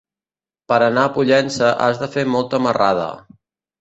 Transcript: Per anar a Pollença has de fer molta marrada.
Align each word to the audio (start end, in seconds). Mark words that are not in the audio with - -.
Per 0.71 0.77
anar 0.85 1.03
a 1.03 1.11
Pollença 1.19 1.69
has 1.89 2.03
de 2.05 2.09
fer 2.17 2.27
molta 2.37 2.65
marrada. 2.69 3.09